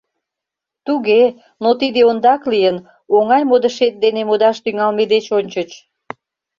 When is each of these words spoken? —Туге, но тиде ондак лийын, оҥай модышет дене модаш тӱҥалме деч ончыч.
—Туге, 0.85 1.23
но 1.63 1.69
тиде 1.79 2.01
ондак 2.09 2.41
лийын, 2.51 2.77
оҥай 3.15 3.43
модышет 3.49 3.93
дене 4.03 4.21
модаш 4.29 4.57
тӱҥалме 4.63 5.03
деч 5.13 5.25
ончыч. 5.37 5.69